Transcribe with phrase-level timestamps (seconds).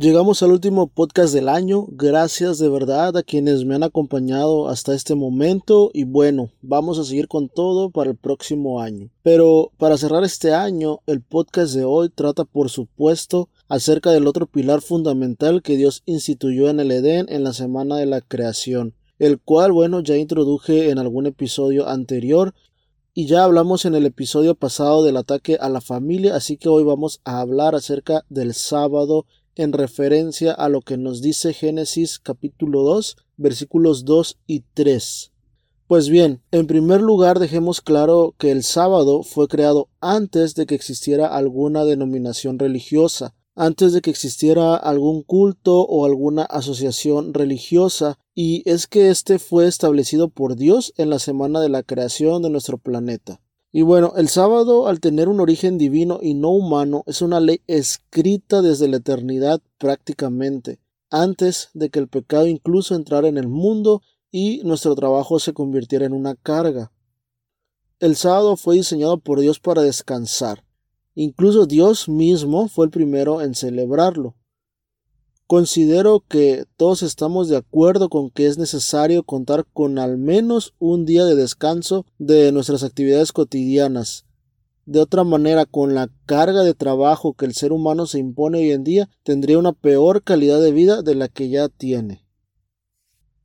[0.00, 1.84] Llegamos al último podcast del año.
[1.90, 7.04] Gracias de verdad a quienes me han acompañado hasta este momento y bueno, vamos a
[7.04, 9.10] seguir con todo para el próximo año.
[9.22, 14.46] Pero para cerrar este año, el podcast de hoy trata por supuesto acerca del otro
[14.46, 19.38] pilar fundamental que Dios instituyó en el Edén en la semana de la creación, el
[19.38, 22.54] cual bueno ya introduje en algún episodio anterior
[23.12, 26.84] y ya hablamos en el episodio pasado del ataque a la familia, así que hoy
[26.84, 32.82] vamos a hablar acerca del sábado en referencia a lo que nos dice Génesis capítulo
[32.82, 35.32] 2 versículos 2 y 3.
[35.86, 40.76] Pues bien, en primer lugar dejemos claro que el sábado fue creado antes de que
[40.76, 48.62] existiera alguna denominación religiosa, antes de que existiera algún culto o alguna asociación religiosa, y
[48.70, 52.78] es que éste fue establecido por Dios en la semana de la creación de nuestro
[52.78, 53.40] planeta.
[53.72, 57.60] Y bueno, el sábado, al tener un origen divino y no humano, es una ley
[57.68, 64.02] escrita desde la eternidad prácticamente, antes de que el pecado incluso entrara en el mundo
[64.32, 66.92] y nuestro trabajo se convirtiera en una carga.
[68.00, 70.64] El sábado fue diseñado por Dios para descansar.
[71.14, 74.34] Incluso Dios mismo fue el primero en celebrarlo.
[75.50, 81.04] Considero que todos estamos de acuerdo con que es necesario contar con al menos un
[81.04, 84.26] día de descanso de nuestras actividades cotidianas.
[84.86, 88.70] De otra manera, con la carga de trabajo que el ser humano se impone hoy
[88.70, 92.24] en día, tendría una peor calidad de vida de la que ya tiene.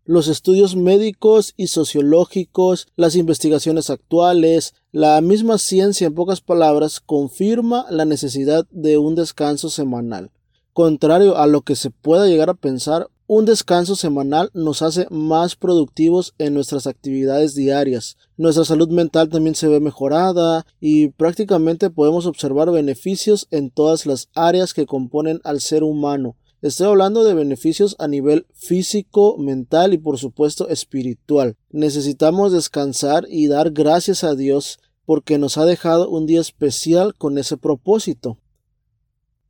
[0.04, 7.88] Los estudios médicos y sociológicos, las investigaciones actuales, la misma ciencia en pocas palabras confirma
[7.90, 10.30] la necesidad de un descanso semanal.
[10.76, 15.56] Contrario a lo que se pueda llegar a pensar, un descanso semanal nos hace más
[15.56, 18.18] productivos en nuestras actividades diarias.
[18.36, 24.28] Nuestra salud mental también se ve mejorada y prácticamente podemos observar beneficios en todas las
[24.36, 26.36] áreas que componen al ser humano.
[26.62, 31.56] Estoy hablando de beneficios a nivel físico, mental y por supuesto espiritual.
[31.70, 37.38] Necesitamos descansar y dar gracias a Dios porque nos ha dejado un día especial con
[37.38, 38.40] ese propósito.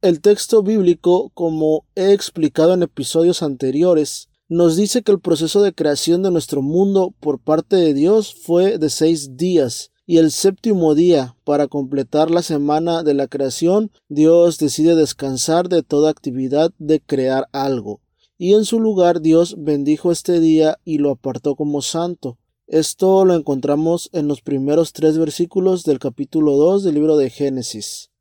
[0.06, 5.74] El texto bíblico, como he explicado en episodios anteriores, nos dice que el proceso de
[5.74, 10.94] creación de nuestro mundo por parte de Dios fue de seis días, y el séptimo
[10.94, 17.00] día, para completar la semana de la creación, Dios decide descansar de toda actividad de
[17.00, 18.00] crear algo,
[18.38, 22.38] y en su lugar Dios bendijo este día y lo apartó como santo.
[22.68, 28.12] Esto lo encontramos en los primeros tres versículos del capítulo 2 del libro de Génesis.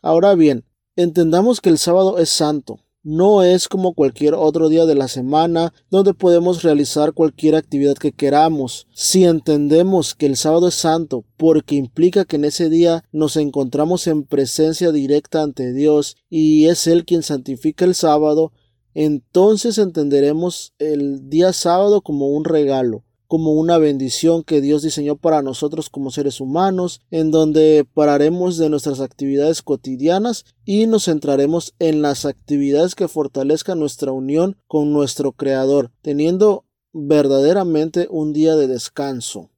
[0.00, 0.64] Ahora bien,
[0.98, 5.74] Entendamos que el sábado es santo, no es como cualquier otro día de la semana
[5.90, 8.86] donde podemos realizar cualquier actividad que queramos.
[8.94, 14.06] Si entendemos que el sábado es santo porque implica que en ese día nos encontramos
[14.06, 18.52] en presencia directa ante Dios y es Él quien santifica el sábado,
[18.94, 25.42] entonces entenderemos el día sábado como un regalo, como una bendición que Dios diseñó para
[25.42, 32.02] nosotros como seres humanos, en donde pararemos de nuestras actividades cotidianas y nos centraremos en
[32.02, 39.50] las actividades que fortalezcan nuestra unión con nuestro Creador, teniendo verdaderamente un día de descanso.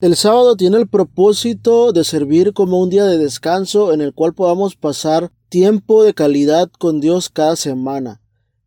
[0.00, 4.34] El sábado tiene el propósito de servir como un día de descanso en el cual
[4.34, 8.21] podamos pasar tiempo de calidad con Dios cada semana.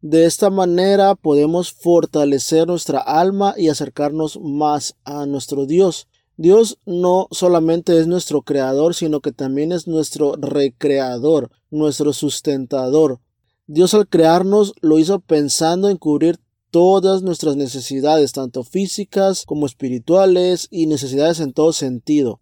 [0.08, 6.08] De esta manera podemos fortalecer nuestra alma y acercarnos más a nuestro Dios.
[6.38, 13.20] Dios no solamente es nuestro creador, sino que también es nuestro recreador, nuestro sustentador.
[13.66, 16.40] Dios al crearnos lo hizo pensando en cubrir
[16.70, 22.42] todas nuestras necesidades, tanto físicas como espirituales y necesidades en todo sentido.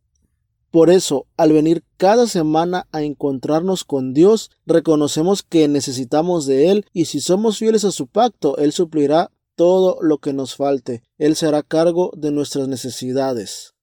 [0.73, 6.85] Por eso, al venir cada semana a encontrarnos con Dios, reconocemos que necesitamos de Él
[6.93, 11.03] y si somos fieles a su pacto, Él suplirá todo lo que nos falte.
[11.19, 13.75] Él se hará cargo de nuestras necesidades.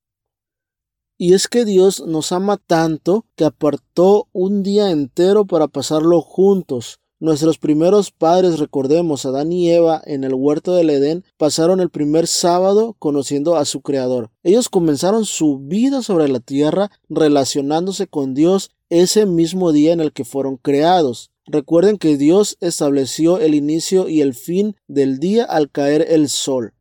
[1.17, 6.99] Y es que Dios nos ama tanto que apartó un día entero para pasarlo juntos,
[7.23, 12.27] Nuestros primeros padres, recordemos, Adán y Eva en el huerto del Edén, pasaron el primer
[12.27, 14.31] sábado conociendo a su Creador.
[14.43, 20.15] Ellos comenzaron su vida sobre la tierra relacionándose con Dios ese mismo día en el
[20.15, 21.31] que fueron creados.
[21.45, 26.73] Recuerden que Dios estableció el inicio y el fin del día al caer el sol.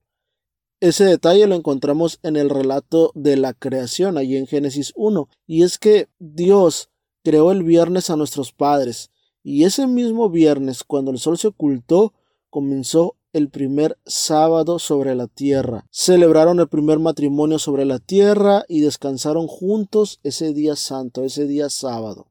[0.80, 5.64] Ese detalle lo encontramos en el relato de la creación, allí en Génesis 1, y
[5.64, 6.90] es que Dios
[7.26, 9.12] creó el viernes a nuestros padres,
[9.44, 12.14] y ese mismo viernes, cuando el sol se ocultó,
[12.50, 15.86] comenzó el primer sábado sobre la tierra.
[15.92, 21.70] Celebraron el primer matrimonio sobre la tierra y descansaron juntos ese día santo, ese día
[21.70, 22.28] sábado.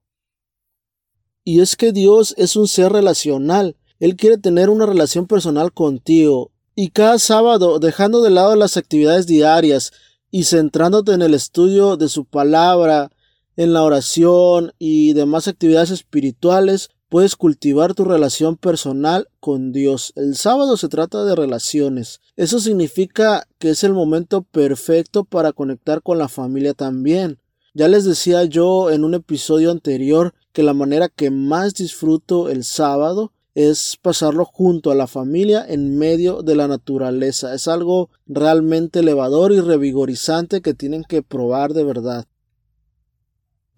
[1.45, 6.53] Y es que Dios es un ser relacional Él quiere tener una relación personal contigo.
[6.75, 9.93] Y cada sábado, dejando de lado las actividades diarias
[10.31, 13.11] y centrándote en el estudio de su palabra,
[13.57, 20.13] en la oración y demás actividades espirituales, puedes cultivar tu relación personal con Dios.
[20.17, 22.21] El sábado se trata de relaciones.
[22.37, 27.39] Eso significa que es el momento perfecto para conectar con la familia también.
[27.75, 32.65] Ya les decía yo en un episodio anterior que la manera que más disfruto el
[32.65, 37.55] sábado es pasarlo junto a la familia en medio de la naturaleza.
[37.55, 42.27] Es algo realmente elevador y revigorizante que tienen que probar de verdad.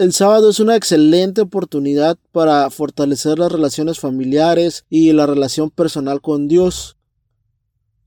[0.00, 6.22] El sábado es una excelente oportunidad para fortalecer las relaciones familiares y la relación personal
[6.22, 6.96] con Dios.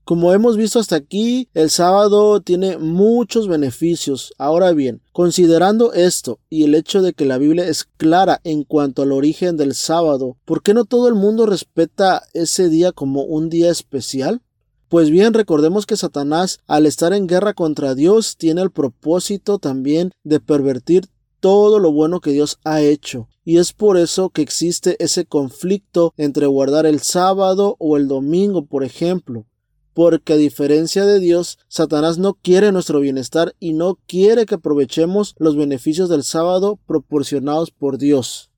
[0.02, 4.34] Como hemos visto hasta aquí, el sábado tiene muchos beneficios.
[4.38, 9.02] Ahora bien, considerando esto y el hecho de que la Biblia es clara en cuanto
[9.02, 13.48] al origen del sábado, ¿por qué no todo el mundo respeta ese día como un
[13.48, 14.42] día especial?
[14.88, 20.10] Pues bien, recordemos que Satanás, al estar en guerra contra Dios, tiene el propósito también
[20.24, 21.08] de pervertir
[21.44, 23.28] todo lo bueno que Dios ha hecho.
[23.44, 28.64] Y es por eso que existe ese conflicto entre guardar el sábado o el domingo,
[28.64, 29.44] por ejemplo.
[29.92, 35.34] Porque a diferencia de Dios, Satanás no quiere nuestro bienestar y no quiere que aprovechemos
[35.36, 38.50] los beneficios del sábado proporcionados por Dios.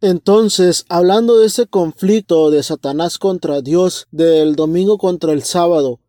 [0.00, 6.00] Entonces, hablando de ese conflicto de Satanás contra Dios, del domingo contra el sábado,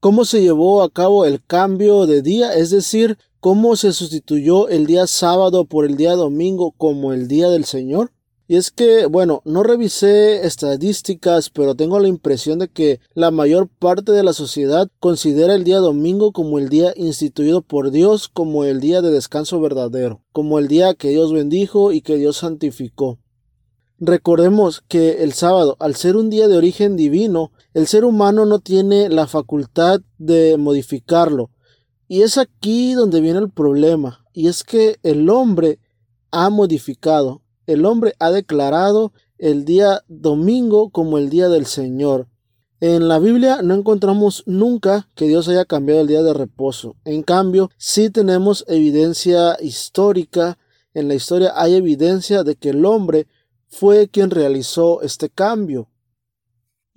[0.00, 2.52] ¿cómo se llevó a cabo el cambio de día?
[2.54, 7.48] Es decir, cómo se sustituyó el día sábado por el día domingo como el día
[7.48, 8.10] del Señor?
[8.48, 13.68] Y es que, bueno, no revisé estadísticas, pero tengo la impresión de que la mayor
[13.68, 18.64] parte de la sociedad considera el día domingo como el día instituido por Dios, como
[18.64, 23.20] el día de descanso verdadero, como el día que Dios bendijo y que Dios santificó.
[24.00, 28.58] Recordemos que el sábado, al ser un día de origen divino, el ser humano no
[28.58, 31.50] tiene la facultad de modificarlo,
[32.08, 35.78] y es aquí donde viene el problema, y es que el hombre
[36.30, 42.28] ha modificado, el hombre ha declarado el día domingo como el día del Señor.
[42.80, 46.96] En la Biblia no encontramos nunca que Dios haya cambiado el día de reposo.
[47.04, 50.58] En cambio, sí tenemos evidencia histórica.
[50.92, 53.26] En la historia hay evidencia de que el hombre
[53.68, 55.88] fue quien realizó este cambio.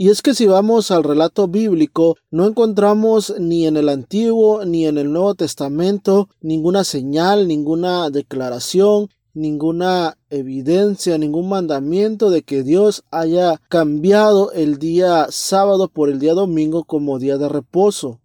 [0.01, 4.85] Y es que si vamos al relato bíblico, no encontramos ni en el Antiguo ni
[4.85, 13.03] en el Nuevo Testamento ninguna señal, ninguna declaración, ninguna evidencia, ningún mandamiento de que Dios
[13.11, 18.21] haya cambiado el día sábado por el día domingo como día de reposo.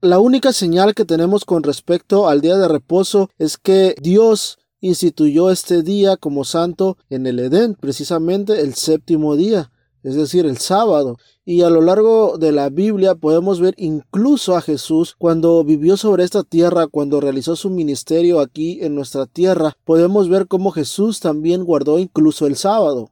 [0.00, 5.50] La única señal que tenemos con respecto al día de reposo es que Dios instituyó
[5.50, 9.72] este día como santo en el Edén, precisamente el séptimo día
[10.04, 11.16] es decir, el sábado.
[11.44, 16.22] Y a lo largo de la Biblia podemos ver incluso a Jesús cuando vivió sobre
[16.24, 21.64] esta tierra, cuando realizó su ministerio aquí en nuestra tierra, podemos ver cómo Jesús también
[21.64, 23.10] guardó incluso el sábado.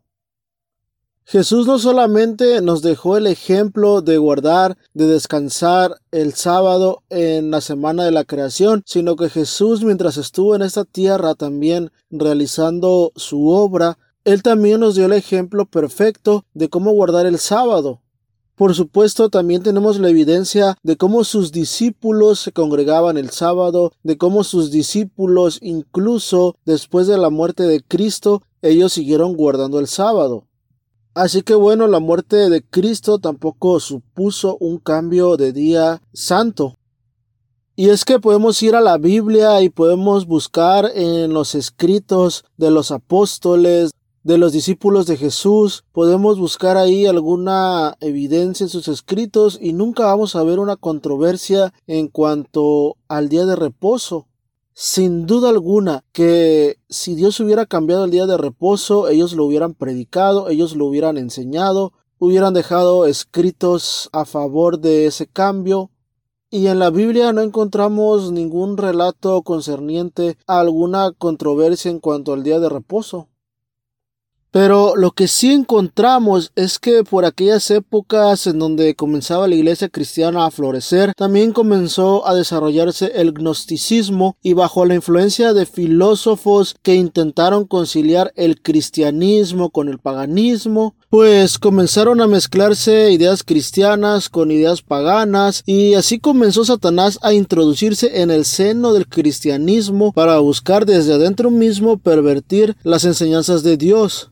[1.24, 7.60] Jesús no solamente nos dejó el ejemplo de guardar, de descansar el sábado en la
[7.60, 13.48] semana de la creación, sino que Jesús mientras estuvo en esta tierra también realizando su
[13.48, 18.00] obra, él también nos dio el ejemplo perfecto de cómo guardar el sábado.
[18.54, 24.18] Por supuesto, también tenemos la evidencia de cómo sus discípulos se congregaban el sábado, de
[24.18, 30.44] cómo sus discípulos, incluso después de la muerte de Cristo, ellos siguieron guardando el sábado.
[31.14, 36.76] Así que bueno, la muerte de Cristo tampoco supuso un cambio de día santo.
[37.74, 42.70] Y es que podemos ir a la Biblia y podemos buscar en los escritos de
[42.70, 43.90] los apóstoles,
[44.24, 50.06] de los discípulos de Jesús, podemos buscar ahí alguna evidencia en sus escritos y nunca
[50.06, 54.28] vamos a ver una controversia en cuanto al día de reposo.
[54.74, 59.74] Sin duda alguna que si Dios hubiera cambiado el día de reposo, ellos lo hubieran
[59.74, 65.90] predicado, ellos lo hubieran enseñado, hubieran dejado escritos a favor de ese cambio.
[66.48, 72.44] Y en la Biblia no encontramos ningún relato concerniente a alguna controversia en cuanto al
[72.44, 73.28] día de reposo.
[74.52, 79.88] Pero lo que sí encontramos es que por aquellas épocas en donde comenzaba la iglesia
[79.88, 86.76] cristiana a florecer, también comenzó a desarrollarse el gnosticismo y bajo la influencia de filósofos
[86.82, 94.50] que intentaron conciliar el cristianismo con el paganismo, pues comenzaron a mezclarse ideas cristianas con
[94.50, 100.84] ideas paganas y así comenzó Satanás a introducirse en el seno del cristianismo para buscar
[100.84, 104.28] desde adentro mismo pervertir las enseñanzas de Dios.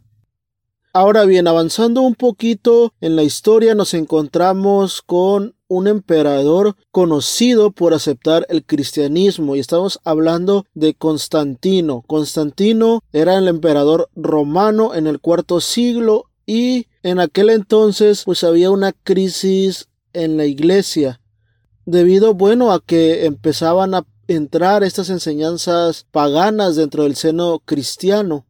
[0.92, 7.94] Ahora bien, avanzando un poquito en la historia, nos encontramos con un emperador conocido por
[7.94, 12.02] aceptar el cristianismo y estamos hablando de Constantino.
[12.08, 18.72] Constantino era el emperador romano en el cuarto siglo y en aquel entonces pues había
[18.72, 21.20] una crisis en la iglesia
[21.86, 28.44] debido bueno a que empezaban a entrar estas enseñanzas paganas dentro del seno cristiano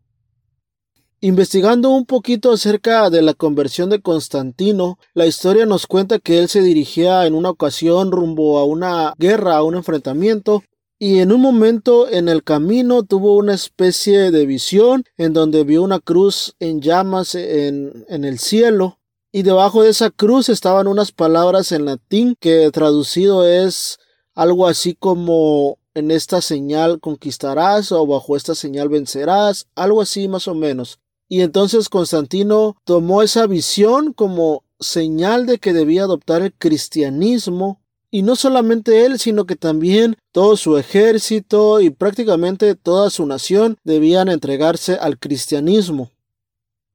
[1.23, 6.49] Investigando un poquito acerca de la conversión de Constantino, la historia nos cuenta que él
[6.49, 10.62] se dirigía en una ocasión rumbo a una guerra, a un enfrentamiento,
[10.99, 15.83] y en un momento en el camino tuvo una especie de visión en donde vio
[15.83, 18.99] una cruz en llamas en, el cielo,
[19.31, 23.99] y debajo de esa cruz estaban unas palabras en latín que traducido es
[24.35, 30.49] algo así como en esta señal conquistarás o bajo esta señal vencerás, algo así más
[30.49, 30.99] o menos.
[31.31, 38.23] Y entonces Constantino tomó esa visión como señal de que debía adoptar el cristianismo y
[38.23, 44.29] no solamente él, sino que también todo su ejército y prácticamente toda su nación debían
[44.29, 46.11] entregarse al cristianismo.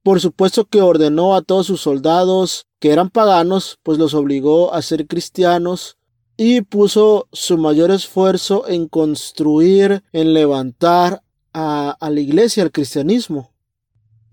[0.03, 4.81] Por supuesto que ordenó a todos sus soldados que eran paganos, pues los obligó a
[4.81, 5.97] ser cristianos
[6.35, 11.21] y puso su mayor esfuerzo en construir, en levantar
[11.53, 13.54] a, la iglesia, al cristianismo.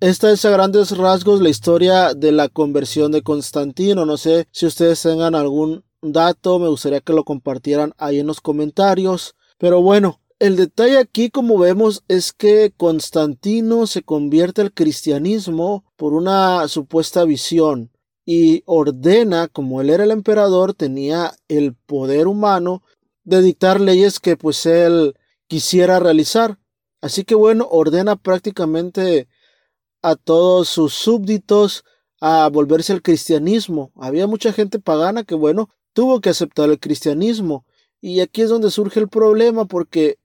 [0.02, 4.04] Esta es a grandes rasgos la historia de la conversión de Constantino.
[4.04, 8.40] No sé si ustedes tengan algún dato, me gustaría que lo compartieran ahí en los
[8.40, 9.36] comentarios.
[9.58, 16.14] Pero bueno, el detalle aquí, como vemos, es que Constantino se convierte al cristianismo por
[16.14, 17.92] una supuesta visión
[18.26, 22.82] y ordena, como él era el emperador, tenía el poder humano
[23.22, 25.14] de dictar leyes que pues él
[25.46, 26.58] quisiera realizar.
[27.00, 29.28] Así que bueno, ordena prácticamente
[30.02, 31.84] a todos sus súbditos
[32.20, 33.90] a volverse al cristianismo.
[33.96, 37.64] Había mucha gente pagana que, bueno, tuvo que aceptar el cristianismo.
[38.00, 40.18] Y aquí es donde surge el problema porque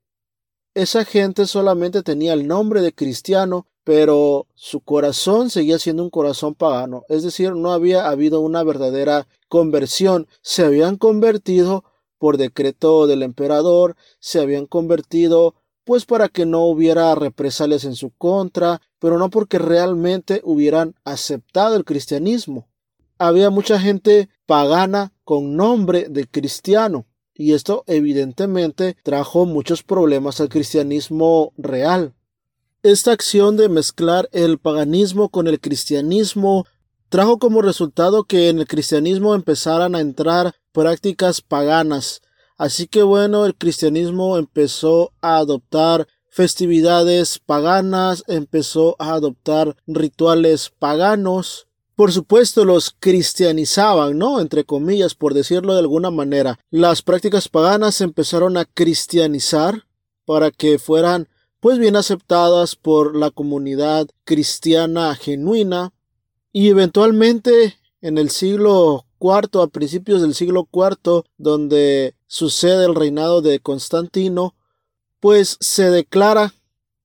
[0.73, 6.55] esa gente solamente tenía el nombre de cristiano, pero su corazón seguía siendo un corazón
[6.55, 7.03] pagano.
[7.09, 10.27] Es decir, no había habido una verdadera conversión.
[10.41, 11.83] Se habían convertido
[12.17, 18.11] por decreto del emperador, se habían convertido pues para que no hubiera represalias en su
[18.11, 22.67] contra, pero no porque realmente hubieran aceptado el cristianismo.
[23.17, 30.49] Había mucha gente pagana con nombre de cristiano, y esto evidentemente trajo muchos problemas al
[30.49, 32.13] cristianismo real.
[32.83, 36.65] Esta acción de mezclar el paganismo con el cristianismo
[37.09, 42.21] trajo como resultado que en el cristianismo empezaran a entrar prácticas paganas,
[42.57, 51.67] Así que bueno, el cristianismo empezó a adoptar festividades paganas, empezó a adoptar rituales paganos.
[51.95, 54.39] Por supuesto, los cristianizaban, ¿no?
[54.39, 56.59] Entre comillas, por decirlo de alguna manera.
[56.69, 59.87] Las prácticas paganas empezaron a cristianizar
[60.25, 61.27] para que fueran
[61.59, 65.91] pues bien aceptadas por la comunidad cristiana genuina
[66.53, 73.41] y eventualmente en el siglo IV, a principios del siglo IV, donde sucede el reinado
[73.41, 74.53] de Constantino,
[75.19, 76.53] pues se declara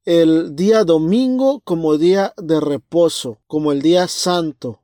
[0.04, 4.80] el día domingo como día de reposo, como el día santo.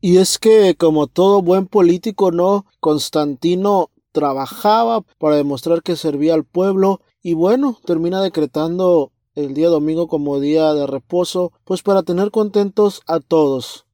[0.00, 6.44] Y es que, como todo buen político, no, Constantino trabajaba para demostrar que servía al
[6.44, 12.30] pueblo y bueno, termina decretando el día domingo como día de reposo, pues para tener
[12.30, 13.86] contentos a todos.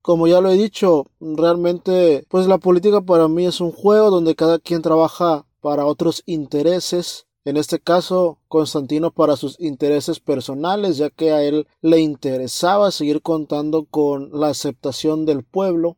[0.00, 4.36] Como ya lo he dicho, realmente pues la política para mí es un juego donde
[4.36, 7.26] cada quien trabaja para otros intereses.
[7.46, 13.22] En este caso, Constantino para sus intereses personales, ya que a él le interesaba seguir
[13.22, 15.96] contando con la aceptación del pueblo.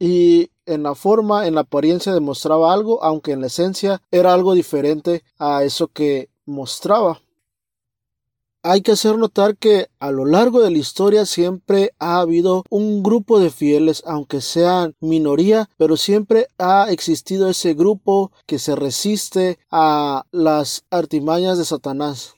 [0.00, 4.54] Y en la forma, en la apariencia demostraba algo, aunque en la esencia era algo
[4.54, 7.22] diferente a eso que mostraba
[8.68, 13.04] hay que hacer notar que a lo largo de la historia siempre ha habido un
[13.04, 19.60] grupo de fieles, aunque sean minoría, pero siempre ha existido ese grupo que se resiste
[19.70, 22.34] a las artimañas de Satanás.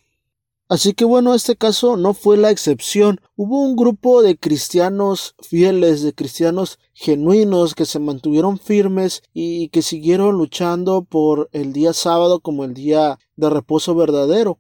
[0.69, 3.23] Así que bueno, este caso no fue la excepción.
[3.35, 9.81] Hubo un grupo de cristianos fieles, de cristianos genuinos que se mantuvieron firmes y que
[9.81, 14.59] siguieron luchando por el día sábado como el día de reposo verdadero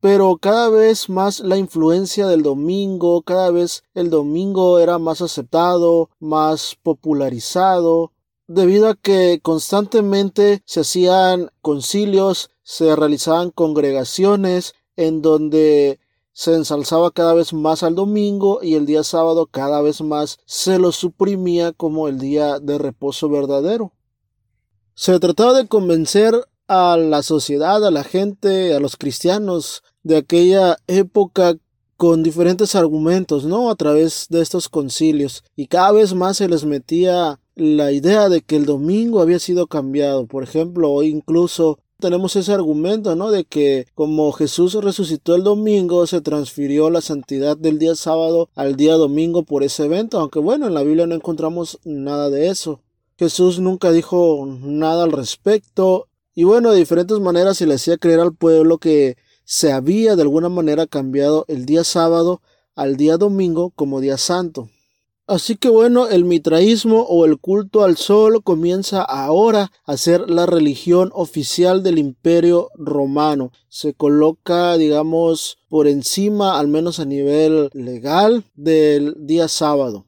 [0.00, 6.10] pero cada vez más la influencia del domingo, cada vez el domingo era más aceptado,
[6.20, 8.12] más popularizado,
[8.46, 16.00] debido a que constantemente se hacían concilios, se realizaban congregaciones en donde
[16.32, 20.78] se ensalzaba cada vez más al domingo y el día sábado cada vez más se
[20.78, 23.92] lo suprimía como el día de reposo verdadero.
[24.94, 26.34] Se trataba de convencer
[26.68, 31.56] a la sociedad, a la gente, a los cristianos de aquella época
[31.96, 33.70] con diferentes argumentos, ¿no?
[33.70, 35.42] A través de estos concilios.
[35.56, 39.66] Y cada vez más se les metía la idea de que el domingo había sido
[39.66, 40.26] cambiado.
[40.26, 43.32] Por ejemplo, hoy incluso tenemos ese argumento, ¿no?
[43.32, 48.76] De que como Jesús resucitó el domingo, se transfirió la santidad del día sábado al
[48.76, 52.80] día domingo por ese evento, aunque bueno, en la Biblia no encontramos nada de eso.
[53.18, 58.20] Jesús nunca dijo nada al respecto y bueno, de diferentes maneras se le hacía creer
[58.20, 59.16] al pueblo que
[59.50, 62.42] se había de alguna manera cambiado el día sábado
[62.76, 64.68] al día domingo como día santo.
[65.26, 70.44] Así que bueno, el mitraísmo o el culto al sol comienza ahora a ser la
[70.44, 73.50] religión oficial del imperio romano.
[73.70, 80.04] Se coloca, digamos, por encima, al menos a nivel legal, del día sábado.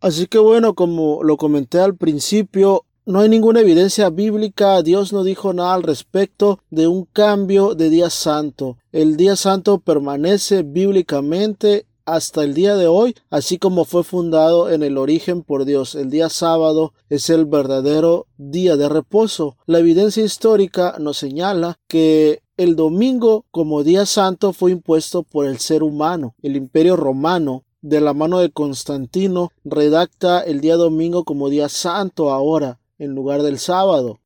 [0.00, 5.24] Así que bueno, como lo comenté al principio, no hay ninguna evidencia bíblica, Dios no
[5.24, 8.76] dijo nada al respecto de un cambio de día santo.
[8.92, 14.82] El día santo permanece bíblicamente hasta el día de hoy, así como fue fundado en
[14.82, 15.94] el origen por Dios.
[15.94, 19.56] El día sábado es el verdadero día de reposo.
[19.66, 25.58] La evidencia histórica nos señala que el domingo como día santo fue impuesto por el
[25.58, 26.34] ser humano.
[26.42, 32.30] El imperio romano de la mano de Constantino, redacta el día domingo como día santo
[32.30, 34.20] ahora, en lugar del sábado.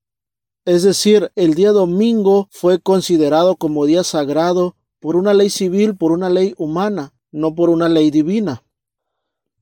[0.66, 6.12] Es decir, el día domingo fue considerado como día sagrado por una ley civil, por
[6.12, 8.62] una ley humana, no por una ley divina.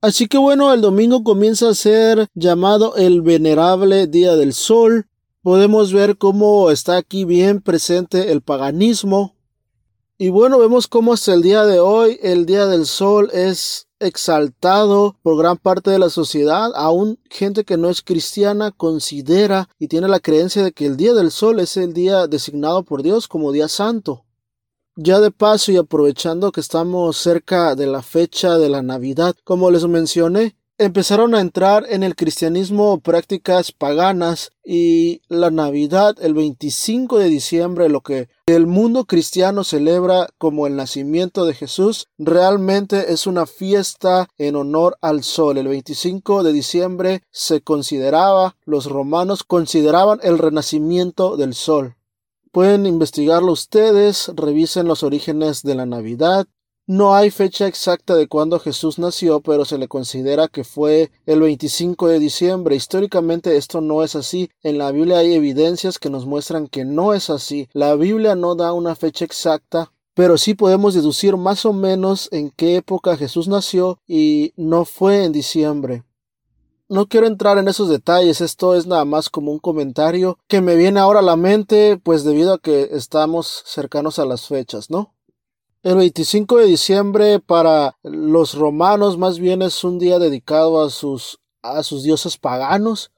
[0.00, 5.06] Así que bueno, el domingo comienza a ser llamado el venerable día del sol.
[5.42, 9.34] Podemos ver cómo está aquí bien presente el paganismo,
[10.22, 15.16] y bueno, vemos cómo hasta el día de hoy el Día del Sol es exaltado
[15.20, 20.06] por gran parte de la sociedad, aún gente que no es cristiana considera y tiene
[20.06, 23.50] la creencia de que el Día del Sol es el día designado por Dios como
[23.50, 24.24] día santo.
[24.94, 29.72] Ya de paso y aprovechando que estamos cerca de la fecha de la Navidad, como
[29.72, 37.18] les mencioné, empezaron a entrar en el cristianismo prácticas paganas y la Navidad el 25
[37.18, 43.26] de diciembre, lo que el mundo cristiano celebra como el nacimiento de Jesús, realmente es
[43.26, 45.58] una fiesta en honor al sol.
[45.58, 51.96] El 25 de diciembre se consideraba, los romanos consideraban el renacimiento del sol.
[52.50, 56.46] Pueden investigarlo ustedes, revisen los orígenes de la Navidad,
[56.86, 61.40] no hay fecha exacta de cuándo Jesús nació, pero se le considera que fue el
[61.40, 62.74] 25 de diciembre.
[62.74, 64.50] Históricamente esto no es así.
[64.62, 67.68] En la Biblia hay evidencias que nos muestran que no es así.
[67.72, 72.50] La Biblia no da una fecha exacta, pero sí podemos deducir más o menos en
[72.50, 76.02] qué época Jesús nació y no fue en diciembre.
[76.88, 80.74] No quiero entrar en esos detalles, esto es nada más como un comentario que me
[80.74, 85.14] viene ahora a la mente, pues debido a que estamos cercanos a las fechas, ¿no?
[85.82, 91.40] El 25 de diciembre para los romanos más bien es un día dedicado a sus,
[91.60, 93.10] a sus dioses paganos.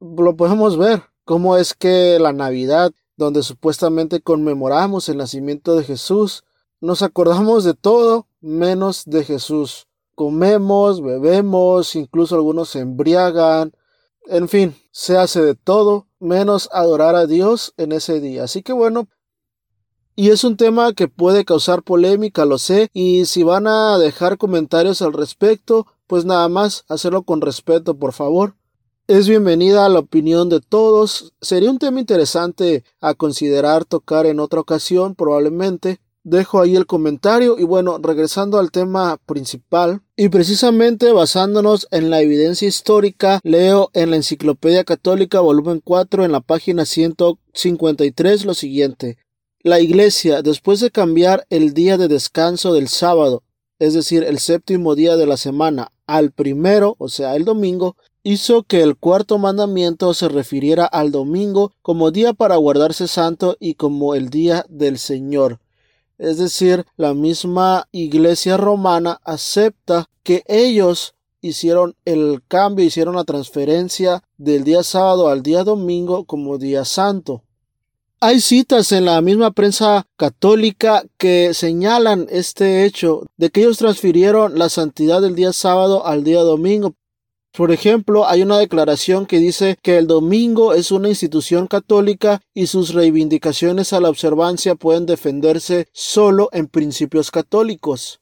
[0.00, 6.44] Lo podemos ver, cómo es que la Navidad, donde supuestamente conmemoramos el nacimiento de Jesús,
[6.78, 9.86] nos acordamos de todo menos de Jesús.
[10.14, 13.72] Comemos, bebemos, incluso algunos se embriagan,
[14.26, 18.44] en fin, se hace de todo menos adorar a Dios en ese día.
[18.44, 19.08] Así que bueno,
[20.16, 24.38] y es un tema que puede causar polémica, lo sé, y si van a dejar
[24.38, 28.54] comentarios al respecto, pues nada más hacerlo con respeto, por favor.
[29.06, 31.34] Es bienvenida a la opinión de todos.
[31.40, 36.00] Sería un tema interesante a considerar tocar en otra ocasión, probablemente.
[36.22, 42.22] Dejo ahí el comentario y bueno, regresando al tema principal y precisamente basándonos en la
[42.22, 49.18] evidencia histórica, leo en la Enciclopedia Católica volumen 4 en la página 153 lo siguiente.
[49.66, 53.42] La Iglesia, después de cambiar el día de descanso del sábado,
[53.78, 58.64] es decir, el séptimo día de la semana, al primero, o sea, el domingo, hizo
[58.64, 64.14] que el cuarto mandamiento se refiriera al domingo como día para guardarse santo y como
[64.14, 65.60] el día del Señor.
[66.18, 74.24] Es decir, la misma Iglesia romana acepta que ellos hicieron el cambio, hicieron la transferencia
[74.36, 77.44] del día sábado al día domingo como día santo.
[78.20, 84.58] Hay citas en la misma prensa católica que señalan este hecho de que ellos transfirieron
[84.58, 86.94] la santidad del día sábado al día domingo.
[87.52, 92.66] Por ejemplo, hay una declaración que dice que el domingo es una institución católica y
[92.66, 98.20] sus reivindicaciones a la observancia pueden defenderse solo en principios católicos.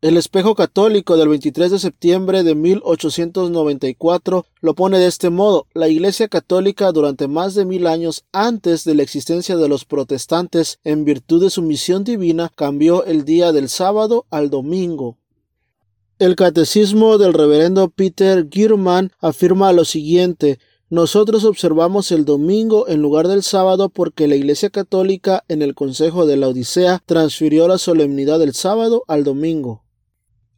[0.00, 5.66] El espejo católico del 23 de septiembre de 1894 lo pone de este modo.
[5.74, 10.78] La Iglesia católica durante más de mil años antes de la existencia de los protestantes,
[10.84, 15.18] en virtud de su misión divina, cambió el día del sábado al domingo.
[16.20, 23.28] El catecismo del reverendo Peter Gierman afirma lo siguiente nosotros observamos el domingo en lugar
[23.28, 28.38] del sábado porque la Iglesia Católica en el Consejo de la Odisea transfirió la solemnidad
[28.38, 29.84] del sábado al domingo.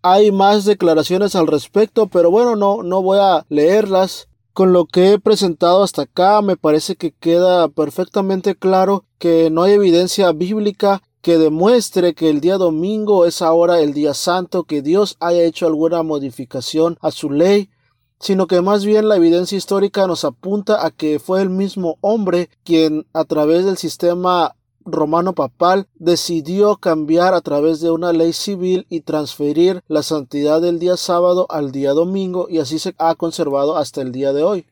[0.03, 4.29] Hay más declaraciones al respecto, pero bueno, no, no voy a leerlas.
[4.53, 9.63] Con lo que he presentado hasta acá, me parece que queda perfectamente claro que no
[9.63, 14.83] hay evidencia bíblica que demuestre que el día domingo es ahora el día santo, que
[14.83, 17.71] Dios haya hecho alguna modificación a su ley,
[18.19, 22.49] sino que más bien la evidencia histórica nos apunta a que fue el mismo hombre
[22.65, 28.87] quien a través del sistema romano papal decidió cambiar a través de una ley civil
[28.89, 33.77] y transferir la santidad del día sábado al día domingo y así se ha conservado
[33.77, 34.67] hasta el día de hoy.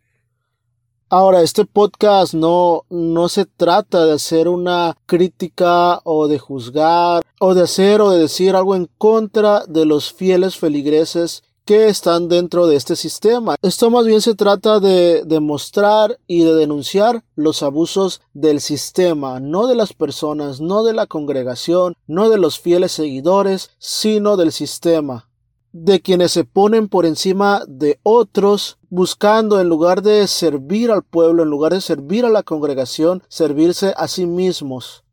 [1.10, 7.54] Ahora, este podcast no, no se trata de hacer una crítica o de juzgar o
[7.54, 12.66] de hacer o de decir algo en contra de los fieles feligreses que están dentro
[12.66, 13.56] de este sistema.
[13.60, 19.66] Esto más bien se trata de demostrar y de denunciar los abusos del sistema, no
[19.66, 25.28] de las personas, no de la congregación, no de los fieles seguidores, sino del sistema
[25.72, 31.42] de quienes se ponen por encima de otros, buscando en lugar de servir al pueblo,
[31.42, 35.04] en lugar de servir a la congregación, servirse a sí mismos.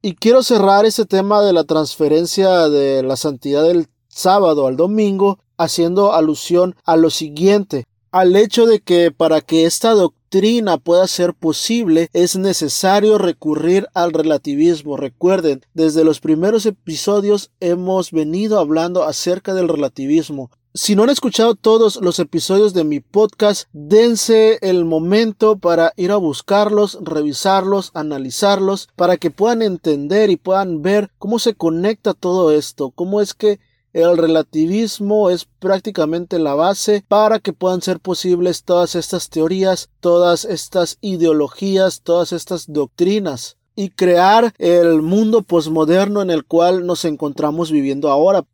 [0.00, 5.40] Y quiero cerrar este tema de la transferencia de la santidad del sábado al domingo
[5.58, 11.34] haciendo alusión a lo siguiente, al hecho de que para que esta doctrina pueda ser
[11.34, 14.96] posible es necesario recurrir al relativismo.
[14.96, 20.50] Recuerden, desde los primeros episodios hemos venido hablando acerca del relativismo.
[20.76, 26.12] Si no han escuchado todos los episodios de mi podcast, dense el momento para ir
[26.12, 32.50] a buscarlos, revisarlos, analizarlos, para que puedan entender y puedan ver cómo se conecta todo
[32.50, 33.58] esto, cómo es que
[33.96, 40.44] el relativismo es prácticamente la base para que puedan ser posibles todas estas teorías, todas
[40.44, 47.72] estas ideologías, todas estas doctrinas y crear el mundo posmoderno en el cual nos encontramos
[47.72, 48.44] viviendo ahora.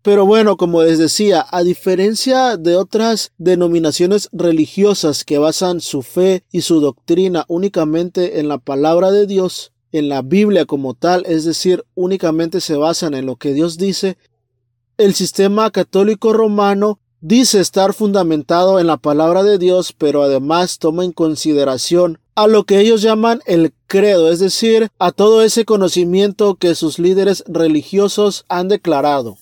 [0.00, 6.42] Pero bueno, como les decía, a diferencia de otras denominaciones religiosas que basan su fe
[6.50, 11.44] y su doctrina únicamente en la palabra de Dios, en la Biblia como tal, es
[11.44, 14.16] decir, únicamente se basan en lo que Dios dice,
[14.98, 21.04] el sistema católico romano dice estar fundamentado en la palabra de Dios, pero además toma
[21.04, 26.56] en consideración a lo que ellos llaman el credo, es decir, a todo ese conocimiento
[26.56, 29.36] que sus líderes religiosos han declarado.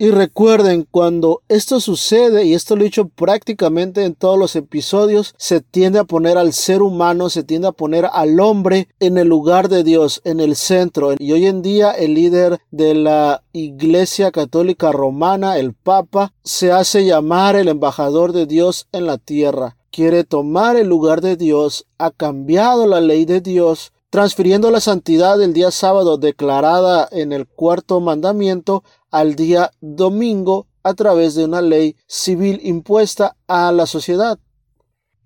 [0.00, 5.34] Y recuerden, cuando esto sucede, y esto lo he dicho prácticamente en todos los episodios,
[5.38, 9.26] se tiende a poner al ser humano, se tiende a poner al hombre en el
[9.26, 11.14] lugar de Dios, en el centro.
[11.18, 17.04] Y hoy en día el líder de la Iglesia Católica Romana, el Papa, se hace
[17.04, 19.78] llamar el embajador de Dios en la tierra.
[19.90, 25.38] Quiere tomar el lugar de Dios, ha cambiado la ley de Dios, transfiriendo la santidad
[25.38, 31.60] del día sábado declarada en el cuarto mandamiento al día domingo a través de una
[31.60, 34.38] ley civil impuesta a la sociedad.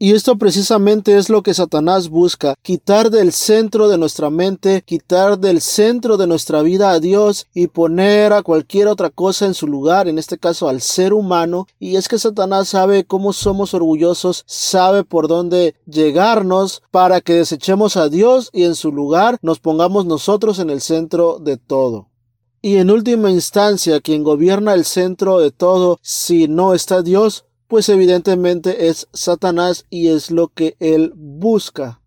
[0.02, 5.38] Y esto precisamente es lo que Satanás busca, quitar del centro de nuestra mente, quitar
[5.38, 9.68] del centro de nuestra vida a Dios y poner a cualquier otra cosa en su
[9.68, 11.68] lugar, en este caso al ser humano.
[11.78, 17.96] Y es que Satanás sabe cómo somos orgullosos, sabe por dónde llegarnos para que desechemos
[17.96, 22.08] a Dios y en su lugar nos pongamos nosotros en el centro de todo.
[22.60, 27.88] Y en última instancia, quien gobierna el centro de todo, si no está Dios, pues
[27.88, 32.02] evidentemente es Satanás y es lo que él busca.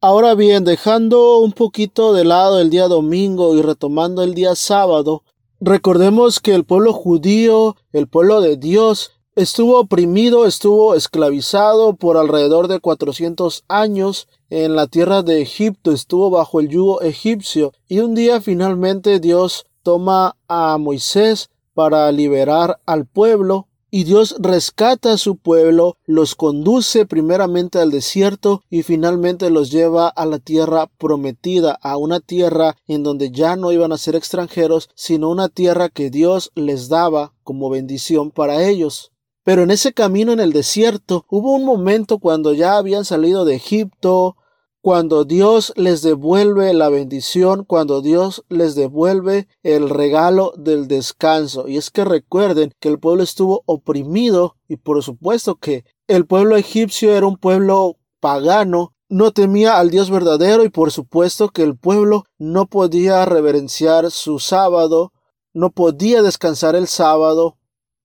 [0.00, 5.24] Ahora bien, dejando un poquito de lado el día domingo y retomando el día sábado,
[5.58, 12.68] recordemos que el pueblo judío, el pueblo de Dios, estuvo oprimido, estuvo esclavizado por alrededor
[12.68, 18.14] de 400 años en la tierra de Egipto, estuvo bajo el yugo egipcio y un
[18.14, 25.36] día finalmente Dios toma a Moisés para liberar al pueblo y Dios rescata a su
[25.36, 31.96] pueblo, los conduce primeramente al desierto y finalmente los lleva a la tierra prometida, a
[31.96, 36.52] una tierra en donde ya no iban a ser extranjeros, sino una tierra que Dios
[36.54, 39.12] les daba como bendición para ellos.
[39.42, 43.54] Pero en ese camino en el desierto hubo un momento cuando ya habían salido de
[43.54, 44.36] Egipto,
[44.82, 51.68] cuando Dios les devuelve la bendición, cuando Dios les devuelve el regalo del descanso.
[51.68, 56.56] Y es que recuerden que el pueblo estuvo oprimido y por supuesto que el pueblo
[56.56, 61.76] egipcio era un pueblo pagano, no temía al Dios verdadero y por supuesto que el
[61.76, 65.12] pueblo no podía reverenciar su sábado,
[65.52, 67.58] no podía descansar el sábado,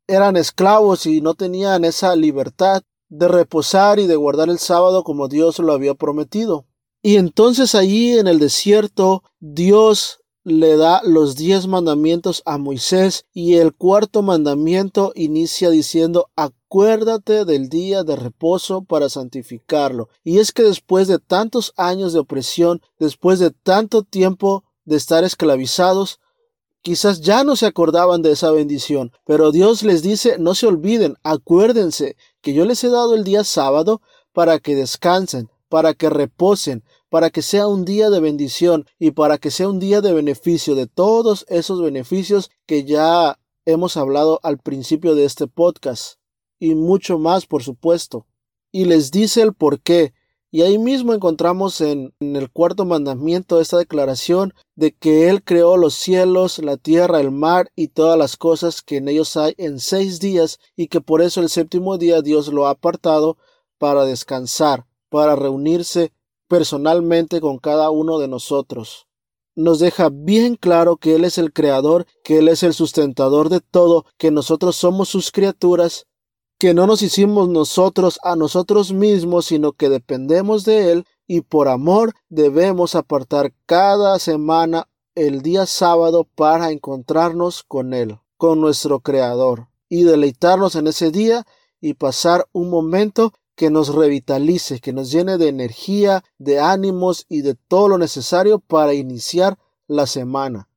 [0.07, 5.27] eran esclavos y no tenían esa libertad de reposar y de guardar el sábado como
[5.27, 6.65] Dios lo había prometido.
[7.01, 13.55] Y entonces allí en el desierto Dios le da los diez mandamientos a Moisés y
[13.55, 20.09] el cuarto mandamiento inicia diciendo acuérdate del día de reposo para santificarlo.
[20.23, 25.23] Y es que después de tantos años de opresión, después de tanto tiempo de estar
[25.23, 26.19] esclavizados,
[26.85, 31.15] Quizás ya no se acordaban de esa bendición, pero Dios les dice, no se olviden,
[31.23, 32.15] acuérdense
[32.45, 37.31] que yo les he dado el día sábado para que descansen, para que reposen, para
[37.31, 40.86] que sea un día de bendición y para que sea un día de beneficio de
[40.86, 46.19] todos esos beneficios que ya hemos hablado al principio de este podcast
[46.60, 48.27] y mucho más, por supuesto.
[48.71, 50.13] Y les dice el por qué.
[50.55, 55.95] Y ahí mismo encontramos en, el cuarto mandamiento esta declaración de que Él creó los
[55.95, 60.21] cielos, la tierra, el mar y todas las cosas que en ellos hay en seis
[60.21, 63.37] días y que por eso el séptimo día Dios lo ha apartado
[63.77, 66.13] para descansar, para reunirse
[66.47, 69.07] personalmente con cada uno de nosotros.
[69.55, 73.59] Nos deja bien claro que Él es el Creador, que Él es el sustentador de
[73.59, 76.07] todo, que nosotros somos sus criaturas
[76.57, 81.67] que no nos hicimos nosotros a nosotros mismos, sino que dependemos de Él y por
[81.67, 89.67] amor debemos apartar cada semana el día sábado para encontrarnos con Él, con nuestro Creador,
[89.89, 91.45] y deleitarnos en ese día
[91.81, 97.41] y pasar un momento que nos revitalice, que nos llene de energía, de ánimos y
[97.41, 100.67] de todo lo necesario para iniciar la semana.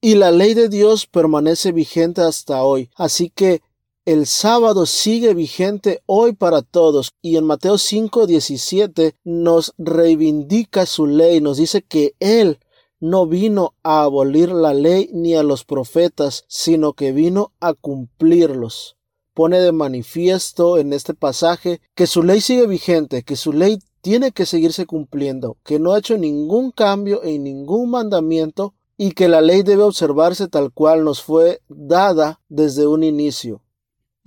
[0.00, 3.62] Y la ley de Dios permanece vigente hasta hoy, así que
[4.08, 11.42] el sábado sigue vigente hoy para todos y en Mateo 5:17 nos reivindica su ley,
[11.42, 12.58] nos dice que Él
[13.00, 18.96] no vino a abolir la ley ni a los profetas, sino que vino a cumplirlos.
[19.34, 24.32] Pone de manifiesto en este pasaje que su ley sigue vigente, que su ley tiene
[24.32, 29.42] que seguirse cumpliendo, que no ha hecho ningún cambio en ningún mandamiento y que la
[29.42, 33.60] ley debe observarse tal cual nos fue dada desde un inicio.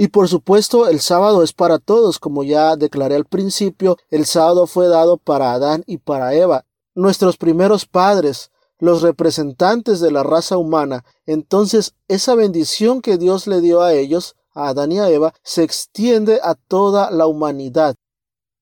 [0.02, 4.66] Y por supuesto el sábado es para todos, como ya declaré al principio, el sábado
[4.66, 10.58] fue dado para Adán y para Eva, nuestros primeros padres, los representantes de la raza
[10.58, 11.06] humana.
[11.28, 15.62] Entonces esa bendición que Dios le dio a ellos, a Adán y a Eva, se
[15.62, 17.96] extiende a toda la humanidad.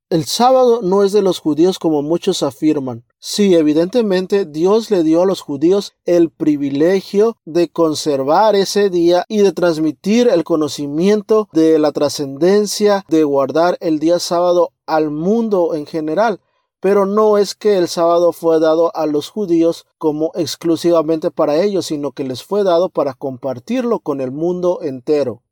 [0.09, 3.03] El sábado no es de los judíos como muchos afirman.
[3.19, 9.43] Sí, evidentemente Dios le dio a los judíos el privilegio de conservar ese día y
[9.43, 15.85] de transmitir el conocimiento de la trascendencia de guardar el día sábado al mundo en
[15.85, 16.41] general.
[16.79, 21.85] Pero no es que el sábado fue dado a los judíos como exclusivamente para ellos,
[21.85, 25.43] sino que les fue dado para compartirlo con el mundo entero.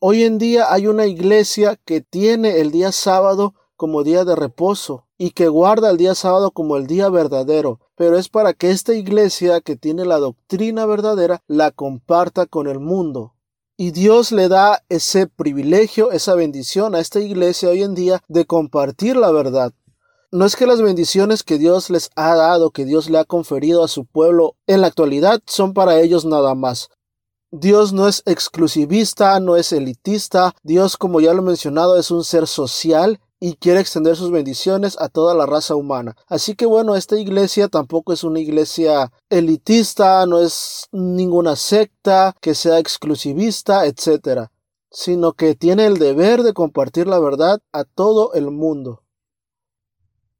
[0.00, 5.06] Hoy en día hay una iglesia que tiene el día sábado como día de reposo
[5.16, 8.92] y que guarda el día sábado como el día verdadero, pero es para que esta
[8.92, 13.34] iglesia que tiene la doctrina verdadera la comparta con el mundo.
[13.76, 18.44] Y Dios le da ese privilegio, esa bendición a esta iglesia hoy en día de
[18.44, 19.72] compartir la verdad.
[20.32, 23.84] No es que las bendiciones que Dios les ha dado, que Dios le ha conferido
[23.84, 26.90] a su pueblo en la actualidad son para ellos nada más.
[27.52, 30.54] Dios no es exclusivista, no es elitista.
[30.64, 34.96] Dios, como ya lo he mencionado, es un ser social y quiere extender sus bendiciones
[35.00, 36.16] a toda la raza humana.
[36.26, 42.54] Así que bueno, esta iglesia tampoco es una iglesia elitista, no es ninguna secta que
[42.54, 44.48] sea exclusivista, etc.,
[44.90, 49.02] sino que tiene el deber de compartir la verdad a todo el mundo.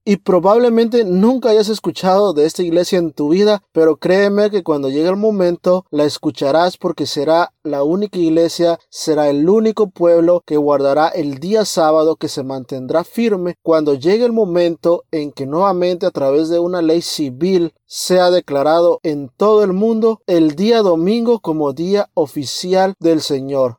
[0.09, 4.89] Y probablemente nunca hayas escuchado de esta iglesia en tu vida, pero créeme que cuando
[4.89, 10.57] llegue el momento la escucharás porque será la única iglesia, será el único pueblo que
[10.57, 16.07] guardará el día sábado que se mantendrá firme cuando llegue el momento en que nuevamente
[16.07, 21.41] a través de una ley civil sea declarado en todo el mundo el día domingo
[21.41, 23.77] como día oficial del Señor.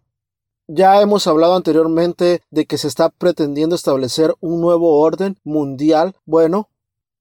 [0.72, 6.16] Ya hemos hablado anteriormente de que se está pretendiendo establecer un nuevo orden mundial.
[6.26, 6.70] Bueno,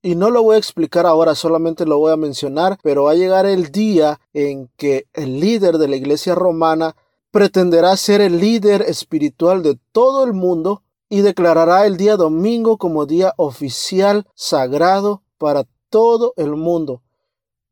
[0.02, 3.14] y no lo voy a explicar ahora, solamente lo voy a mencionar, pero va a
[3.14, 6.94] llegar el día en que el líder de la iglesia romana
[7.30, 13.06] pretenderá ser el líder espiritual de todo el mundo y declarará el día domingo como
[13.06, 17.00] día oficial sagrado para todo el mundo.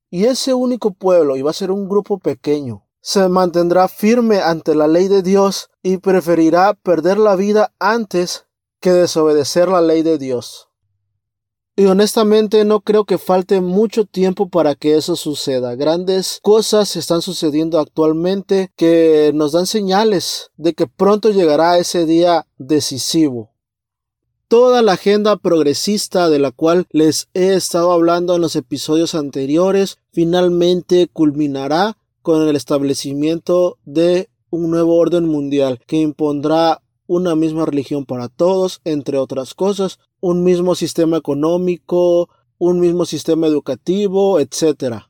[0.08, 4.74] Y ese único pueblo, y va a ser un grupo pequeño, se mantendrá firme ante
[4.74, 8.46] la ley de Dios y preferirá perder la vida antes
[8.80, 10.70] que desobedecer la ley de Dios.
[11.76, 15.76] Y honestamente no creo que falte mucho tiempo para que eso suceda.
[15.76, 22.48] Grandes cosas están sucediendo actualmente que nos dan señales de que pronto llegará ese día
[22.58, 23.52] decisivo.
[24.48, 29.98] Toda la agenda progresista de la cual les he estado hablando en los episodios anteriores
[30.10, 38.04] finalmente culminará con el establecimiento de un nuevo orden mundial que impondrá una misma religión
[38.04, 45.04] para todos, entre otras cosas, un mismo sistema económico, un mismo sistema educativo, etc.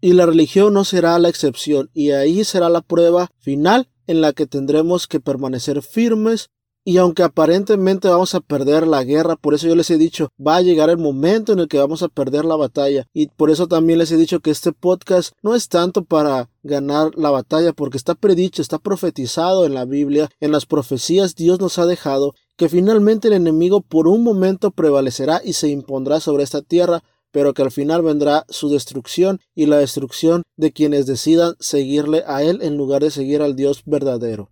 [0.00, 4.32] Y la religión no será la excepción, y ahí será la prueba final en la
[4.32, 6.50] que tendremos que permanecer firmes
[6.88, 10.56] y aunque aparentemente vamos a perder la guerra, por eso yo les he dicho, va
[10.56, 13.04] a llegar el momento en el que vamos a perder la batalla.
[13.12, 17.10] Y por eso también les he dicho que este podcast no es tanto para ganar
[17.14, 21.78] la batalla, porque está predicho, está profetizado en la Biblia, en las profecías Dios nos
[21.78, 26.62] ha dejado que finalmente el enemigo por un momento prevalecerá y se impondrá sobre esta
[26.62, 32.24] tierra, pero que al final vendrá su destrucción y la destrucción de quienes decidan seguirle
[32.26, 34.48] a él en lugar de seguir al Dios verdadero.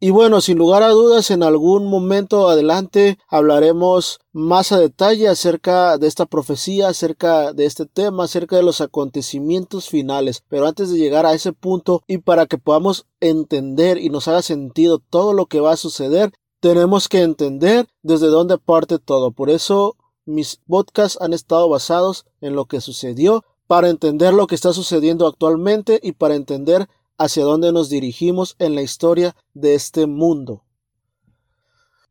[0.00, 5.98] Y bueno, sin lugar a dudas, en algún momento adelante hablaremos más a detalle acerca
[5.98, 10.44] de esta profecía, acerca de este tema, acerca de los acontecimientos finales.
[10.48, 14.42] Pero antes de llegar a ese punto y para que podamos entender y nos haga
[14.42, 16.30] sentido todo lo que va a suceder,
[16.60, 19.32] tenemos que entender desde dónde parte todo.
[19.32, 24.54] Por eso mis podcasts han estado basados en lo que sucedió para entender lo que
[24.54, 30.06] está sucediendo actualmente y para entender hacia dónde nos dirigimos en la historia de este
[30.06, 30.64] mundo.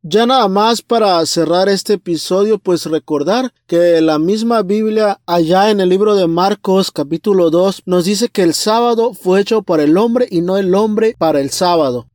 [0.04, 5.82] Ya nada más para cerrar este episodio, pues recordar que la misma Biblia allá en
[5.82, 9.98] el libro de Marcos capítulo 2 nos dice que el sábado fue hecho para el
[9.98, 12.08] hombre y no el hombre para el sábado.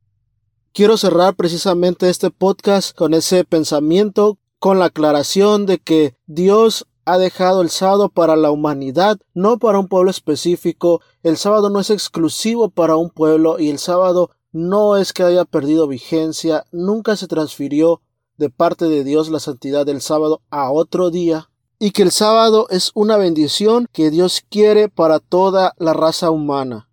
[0.72, 7.19] Quiero cerrar precisamente este podcast con ese pensamiento, con la aclaración de que Dios ha
[7.19, 11.01] dejado el sábado para la humanidad, no para un pueblo específico.
[11.23, 15.45] El sábado no es exclusivo para un pueblo y el sábado no es que haya
[15.45, 18.03] perdido vigencia, nunca se transfirió
[18.37, 22.67] de parte de Dios la santidad del sábado a otro día y que el sábado
[22.71, 26.88] es una bendición que Dios quiere para toda la raza humana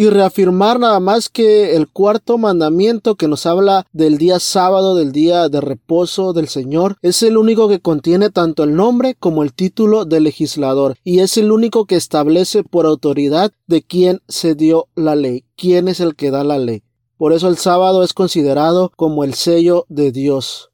[0.00, 5.12] y reafirmar nada más que el cuarto mandamiento que nos habla del día sábado, del
[5.12, 9.52] día de reposo del Señor, es el único que contiene tanto el nombre como el
[9.52, 14.88] título de legislador y es el único que establece por autoridad de quién se dio
[14.94, 16.82] la ley, quién es el que da la ley.
[17.18, 20.70] Por eso el sábado es considerado como el sello de Dios.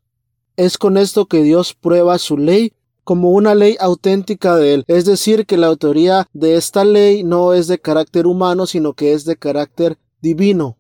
[0.57, 2.75] Es con esto que Dios prueba su ley
[3.07, 7.53] como una ley auténtica de él, es decir, que la autoría de esta ley no
[7.53, 10.77] es de carácter humano, sino que es de carácter divino.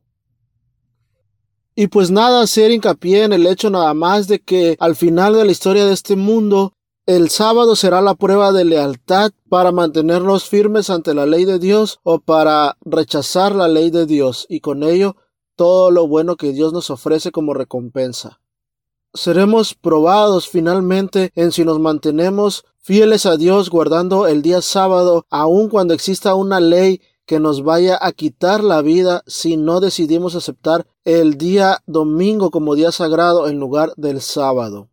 [1.76, 5.44] Y pues nada, hacer hincapié en el hecho nada más de que al final de
[5.44, 6.72] la historia de este mundo,
[7.06, 12.00] el sábado será la prueba de lealtad para mantenernos firmes ante la ley de Dios
[12.02, 15.14] o para rechazar la ley de Dios y con ello
[15.54, 18.40] todo lo bueno que Dios nos ofrece como recompensa
[19.16, 25.68] seremos probados finalmente en si nos mantenemos fieles a Dios guardando el día sábado, aun
[25.68, 30.87] cuando exista una ley que nos vaya a quitar la vida si no decidimos aceptar
[31.05, 34.88] el día domingo como día sagrado en lugar del sábado.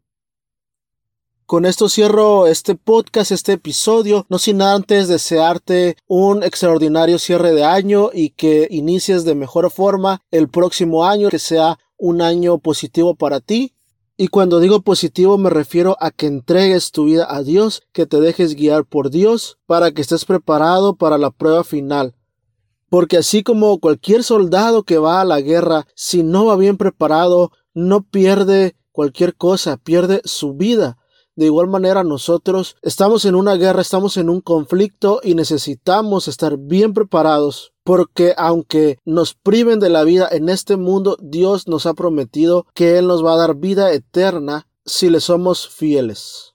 [1.45, 7.63] Con esto cierro este podcast, este episodio, no sin antes desearte un extraordinario cierre de
[7.63, 13.13] año y que inicies de mejor forma el próximo año, que sea un año positivo
[13.13, 13.72] para ti
[14.15, 18.19] y cuando digo positivo me refiero a que entregues tu vida a Dios, que te
[18.19, 22.15] dejes guiar por Dios para que estés preparado para la prueba final.
[22.89, 27.51] Porque así como cualquier soldado que va a la guerra, si no va bien preparado,
[27.73, 30.97] no pierde cualquier cosa, pierde su vida.
[31.35, 36.57] De igual manera nosotros estamos en una guerra, estamos en un conflicto y necesitamos estar
[36.57, 41.93] bien preparados porque aunque nos priven de la vida en este mundo, Dios nos ha
[41.93, 46.53] prometido que Él nos va a dar vida eterna si le somos fieles.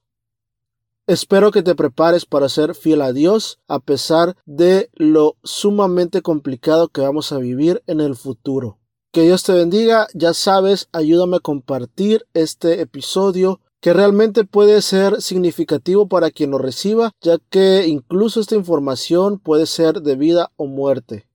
[1.08, 6.88] Espero que te prepares para ser fiel a Dios a pesar de lo sumamente complicado
[6.88, 8.78] que vamos a vivir en el futuro.
[9.10, 15.22] Que Dios te bendiga, ya sabes, ayúdame a compartir este episodio que realmente puede ser
[15.22, 20.66] significativo para quien lo reciba, ya que incluso esta información puede ser de vida o
[20.66, 21.28] muerte.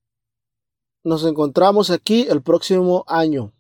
[1.04, 3.52] Nos encontramos aquí el próximo año.